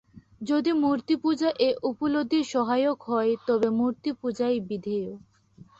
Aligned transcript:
যদি 0.41 0.71
মূর্তিপূজা 0.81 1.49
এ 1.59 1.79
উপলব্ধির 1.83 2.45
সহায়ক 2.45 2.99
হয়, 3.09 3.31
তবে 3.47 3.67
মূর্তিপূজাই 3.79 4.57
বিধেয়। 4.69 5.11